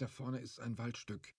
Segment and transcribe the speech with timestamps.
[0.00, 1.34] Da vorne ist ein Waldstück,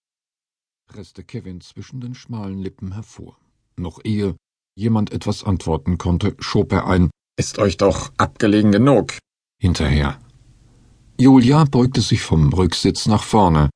[0.86, 3.40] presste Kevin zwischen den schmalen Lippen hervor.
[3.78, 4.36] Noch ehe
[4.76, 9.18] jemand etwas antworten konnte, schob er ein Ist euch doch abgelegen genug
[9.62, 10.20] hinterher.
[11.18, 13.70] Julia beugte sich vom Rücksitz nach vorne.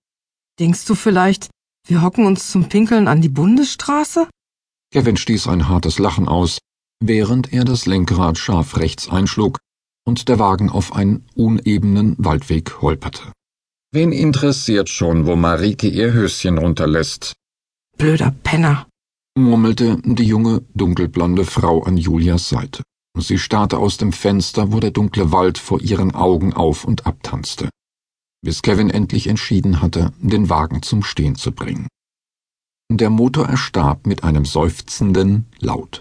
[0.60, 1.50] Denkst du vielleicht,
[1.88, 4.28] wir hocken uns zum Pinkeln an die Bundesstraße?
[4.92, 6.58] Kevin stieß ein hartes Lachen aus,
[7.00, 9.60] während er das Lenkrad scharf rechts einschlug
[10.06, 13.32] und der Wagen auf einen unebenen Waldweg holperte.
[13.96, 17.34] Wen interessiert schon, wo Marike ihr Höschen runterlässt?
[17.96, 18.88] Blöder Penner,
[19.38, 22.82] murmelte die junge, dunkelblonde Frau an Julias Seite.
[23.16, 27.70] Sie starrte aus dem Fenster, wo der dunkle Wald vor ihren Augen auf und abtanzte,
[28.42, 31.88] bis Kevin endlich entschieden hatte, den Wagen zum Stehen zu bringen.
[32.92, 36.00] Der Motor erstarb mit einem seufzenden Laut.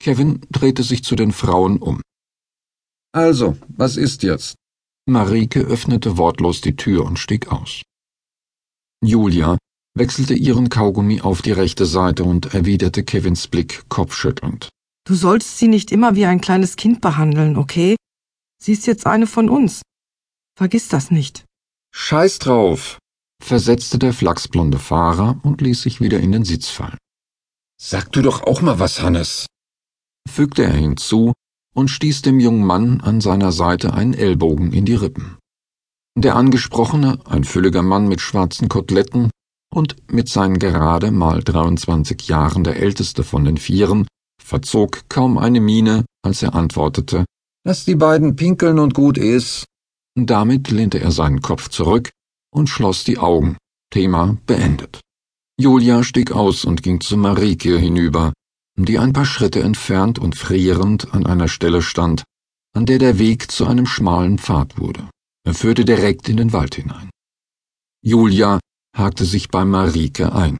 [0.00, 2.00] Kevin drehte sich zu den Frauen um.
[3.12, 4.54] Also, was ist jetzt?
[5.08, 7.82] Marike öffnete wortlos die Tür und stieg aus.
[9.02, 9.56] Julia
[9.94, 14.68] wechselte ihren Kaugummi auf die rechte Seite und erwiderte Kevins Blick kopfschüttelnd.
[15.06, 17.96] Du sollst sie nicht immer wie ein kleines Kind behandeln, okay?
[18.62, 19.82] Sie ist jetzt eine von uns.
[20.58, 21.44] Vergiss das nicht.
[21.94, 22.98] Scheiß drauf,
[23.42, 26.98] versetzte der flachsblonde Fahrer und ließ sich wieder in den Sitz fallen.
[27.80, 29.46] Sag du doch auch mal was, Hannes,
[30.28, 31.32] fügte er hinzu
[31.74, 35.38] und stieß dem jungen Mann an seiner Seite einen Ellbogen in die Rippen.
[36.16, 39.30] Der Angesprochene, ein fülliger Mann mit schwarzen Koteletten
[39.72, 44.08] und mit seinen gerade mal 23 Jahren der älteste von den Vieren,
[44.42, 47.24] verzog kaum eine Miene, als er antwortete,
[47.64, 49.66] Lass die beiden pinkeln und gut ist.
[50.16, 52.10] Damit lehnte er seinen Kopf zurück
[52.50, 53.56] und schloss die Augen.
[53.92, 55.00] Thema beendet.
[55.60, 58.32] Julia stieg aus und ging zu Marike hinüber,
[58.84, 62.24] die ein paar Schritte entfernt und frierend an einer Stelle stand,
[62.74, 65.08] an der der Weg zu einem schmalen Pfad wurde.
[65.44, 67.10] Er führte direkt in den Wald hinein.
[68.02, 68.60] Julia
[68.96, 70.56] hakte sich bei Marike ein.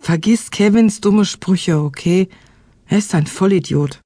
[0.00, 2.28] Vergiss Kevins dumme Sprüche, okay?
[2.86, 4.00] Er ist ein Vollidiot.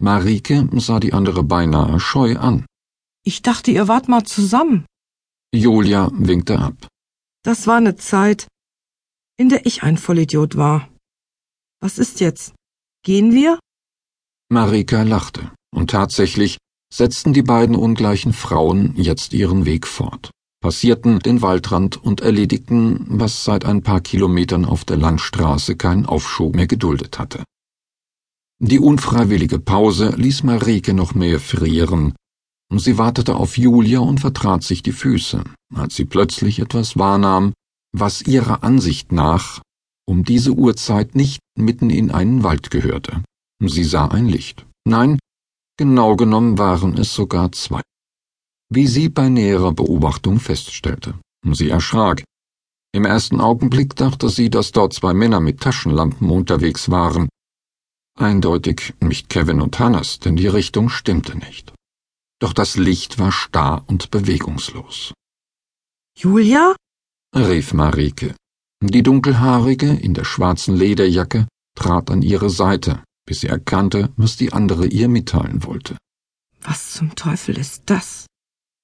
[0.00, 2.66] Marike sah die andere beinahe scheu an.
[3.24, 4.86] Ich dachte, ihr wart mal zusammen.
[5.52, 6.86] Julia winkte ab.
[7.42, 8.46] Das war eine Zeit,
[9.36, 10.88] in der ich ein Vollidiot war.
[11.80, 12.54] Was ist jetzt?
[13.08, 13.58] Gehen wir?
[14.52, 16.58] Marika lachte, und tatsächlich
[16.92, 20.30] setzten die beiden ungleichen Frauen jetzt ihren Weg fort,
[20.60, 26.54] passierten den Waldrand und erledigten, was seit ein paar Kilometern auf der Landstraße keinen Aufschub
[26.54, 27.44] mehr geduldet hatte.
[28.58, 32.14] Die unfreiwillige Pause ließ Marike noch mehr frieren.
[32.76, 35.44] Sie wartete auf Julia und vertrat sich die Füße,
[35.74, 37.54] als sie plötzlich etwas wahrnahm,
[37.90, 39.62] was ihrer Ansicht nach
[40.08, 43.22] um diese Uhrzeit nicht mitten in einen Wald gehörte.
[43.60, 44.64] Sie sah ein Licht.
[44.86, 45.18] Nein,
[45.76, 47.82] genau genommen waren es sogar zwei.
[48.70, 51.18] Wie sie bei näherer Beobachtung feststellte.
[51.52, 52.24] Sie erschrak.
[52.92, 57.28] Im ersten Augenblick dachte sie, dass dort zwei Männer mit Taschenlampen unterwegs waren.
[58.18, 61.74] Eindeutig nicht Kevin und Hannes, denn die Richtung stimmte nicht.
[62.40, 65.12] Doch das Licht war starr und bewegungslos.
[66.16, 66.74] Julia?
[67.36, 68.34] rief Marike.
[68.82, 74.52] Die dunkelhaarige in der schwarzen Lederjacke trat an ihre Seite, bis sie erkannte, was die
[74.52, 75.96] andere ihr mitteilen wollte.
[76.60, 78.26] Was zum Teufel ist das?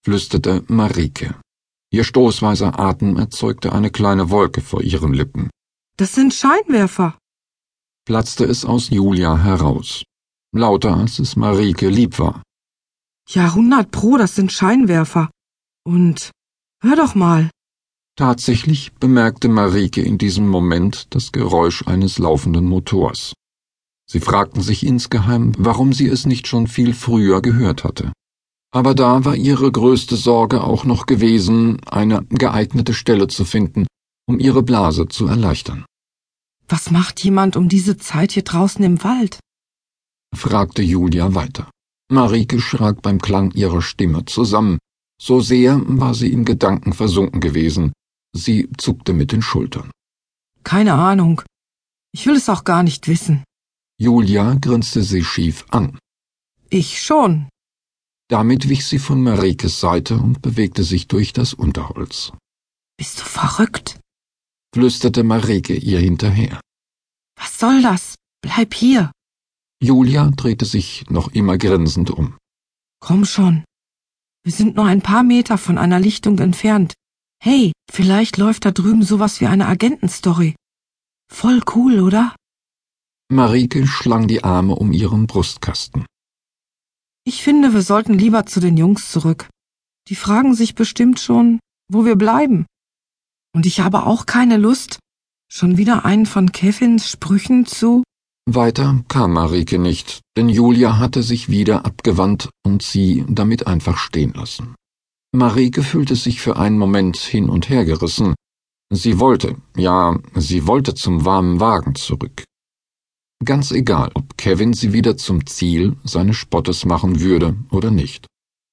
[0.05, 1.35] flüsterte Marike.
[1.91, 5.49] Ihr stoßweiser Atem erzeugte eine kleine Wolke vor ihren Lippen.
[5.97, 7.17] Das sind Scheinwerfer.
[8.05, 10.03] platzte es aus Julia heraus,
[10.53, 12.43] lauter als es Marike lieb war.
[13.29, 15.31] Ja, hundert Pro, das sind Scheinwerfer.
[15.87, 16.31] Und
[16.83, 17.49] hör doch mal.
[18.17, 23.33] Tatsächlich bemerkte Marike in diesem Moment das Geräusch eines laufenden Motors.
[24.09, 28.13] Sie fragten sich insgeheim, warum sie es nicht schon viel früher gehört hatte.
[28.73, 33.87] Aber da war ihre größte Sorge auch noch gewesen, eine geeignete Stelle zu finden,
[34.27, 35.85] um ihre Blase zu erleichtern.
[36.69, 39.41] Was macht jemand um diese Zeit hier draußen im Wald?
[40.37, 41.69] fragte Julia weiter.
[42.13, 44.79] Marike schrak beim Klang ihrer Stimme zusammen,
[45.21, 47.93] so sehr war sie in Gedanken versunken gewesen,
[48.35, 49.91] Sie zuckte mit den Schultern.
[50.65, 51.43] Keine Ahnung.
[52.13, 53.45] Ich will es auch gar nicht wissen.
[53.97, 55.99] Julia grinste sie schief an.
[56.69, 57.49] Ich schon.
[58.29, 62.33] Damit wich sie von Marikes Seite und bewegte sich durch das Unterholz.
[62.97, 64.01] Bist du verrückt?
[64.75, 66.61] flüsterte Marike ihr hinterher.
[67.37, 68.17] Was soll das?
[68.43, 69.13] Bleib hier.
[69.81, 72.37] Julia drehte sich noch immer grinsend um.
[73.01, 73.65] Komm schon.
[74.43, 76.95] Wir sind nur ein paar Meter von einer Lichtung entfernt.
[77.47, 80.55] Hey, vielleicht läuft da drüben sowas wie eine Agentenstory.
[81.31, 82.35] Voll cool, oder?
[83.31, 86.07] Marike schlang die Arme um ihren Brustkasten.
[87.27, 89.51] Ich finde, wir sollten lieber zu den Jungs zurück.
[90.09, 91.61] Die fragen sich bestimmt schon,
[91.93, 92.65] wo wir bleiben.
[93.55, 94.99] Und ich habe auch keine Lust,
[95.53, 98.05] schon wieder einen von Kevins Sprüchen zu.
[98.47, 104.33] Weiter kam Marike nicht, denn Julia hatte sich wieder abgewandt und sie damit einfach stehen
[104.33, 104.75] lassen.
[105.35, 108.37] Marike fühlte sich für einen Moment hin und her gerissen.
[108.93, 112.45] Sie wollte, ja, sie wollte zum warmen Wagen zurück.
[113.45, 118.29] Ganz egal, ob Kevin sie wieder zum Ziel seines Spottes machen würde oder nicht.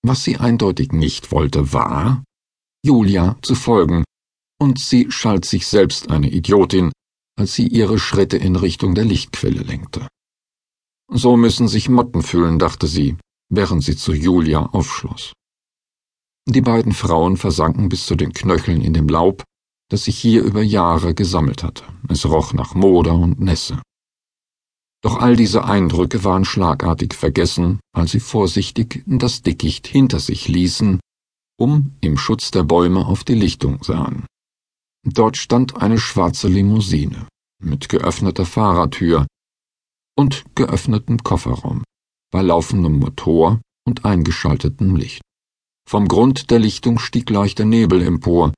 [0.06, 2.24] Was sie eindeutig nicht wollte, war,
[2.86, 4.04] Julia zu folgen,
[4.62, 6.92] und sie schalt sich selbst eine Idiotin,
[7.40, 10.08] als sie ihre Schritte in Richtung der Lichtquelle lenkte.
[11.12, 13.18] So müssen sich Motten fühlen, dachte sie,
[13.50, 15.34] während sie zu Julia aufschloss.
[16.48, 19.44] Die beiden Frauen versanken bis zu den Knöcheln in dem Laub,
[19.90, 21.84] das sich hier über Jahre gesammelt hatte.
[22.10, 23.82] Es roch nach Moder und Nässe.
[25.04, 31.00] Doch all diese Eindrücke waren schlagartig vergessen, als sie vorsichtig das Dickicht hinter sich ließen,
[31.60, 34.26] um im Schutz der Bäume auf die Lichtung sahen.
[35.04, 37.28] Dort stand eine schwarze Limousine
[37.64, 39.28] mit geöffneter Fahrertür
[40.16, 41.84] und geöffnetem Kofferraum,
[42.32, 45.22] bei laufendem Motor und eingeschaltetem Licht.
[45.92, 48.54] Vom Grund der Lichtung stieg leichter Nebel empor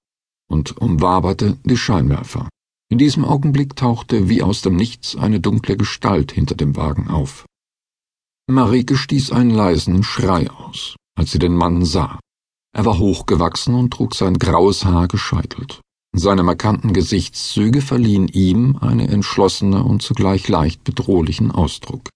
[0.52, 2.48] und umwaberte die Scheinwerfer.
[2.92, 7.46] In diesem Augenblick tauchte wie aus dem Nichts eine dunkle Gestalt hinter dem Wagen auf.
[8.48, 12.20] Marike stieß einen leisen Schrei aus, als sie den Mann sah.
[12.72, 15.82] Er war hochgewachsen und trug sein graues Haar gescheitelt.
[16.16, 22.10] Seine markanten Gesichtszüge verliehen ihm eine entschlossene und zugleich leicht bedrohlichen Ausdruck.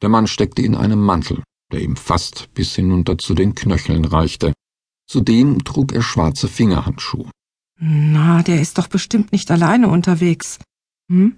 [0.00, 1.42] Der Mann steckte in einem Mantel,
[1.72, 4.52] der ihm fast bis hinunter zu den Knöcheln reichte.
[5.06, 7.30] Zudem trug er schwarze Fingerhandschuhe.
[7.80, 10.58] Na, der ist doch bestimmt nicht alleine unterwegs.
[11.10, 11.36] Hm?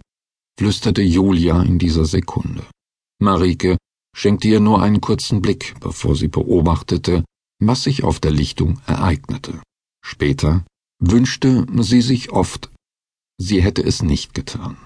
[0.59, 2.63] flüsterte Julia in dieser Sekunde.
[3.19, 3.79] Marike
[4.15, 7.25] schenkte ihr nur einen kurzen Blick, bevor sie beobachtete,
[7.63, 9.63] was sich auf der Lichtung ereignete.
[10.05, 10.67] Später
[10.99, 12.71] wünschte sie sich oft,
[13.39, 14.77] sie hätte es nicht getan.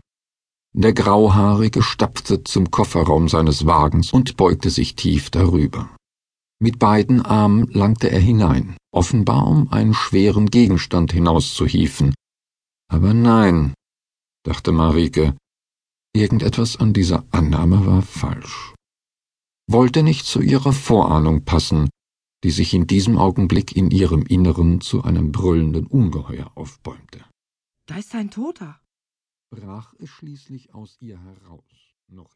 [0.77, 5.89] Der Grauhaarige stapfte zum Kofferraum seines Wagens und beugte sich tief darüber.
[6.61, 12.13] Mit beiden Armen langte er hinein, offenbar um einen schweren Gegenstand hinauszuhieven.
[12.89, 13.75] Aber nein,
[14.45, 15.37] dachte Marike,
[16.13, 18.75] irgendetwas an dieser Annahme war falsch.
[19.71, 21.89] Wollte nicht zu ihrer Vorahnung passen,
[22.43, 27.25] die sich in diesem Augenblick in ihrem Inneren zu einem brüllenden Ungeheuer aufbäumte.
[27.87, 28.81] Da ist ein Toter.
[29.55, 32.33] Brach es schließlich aus ihr heraus, noch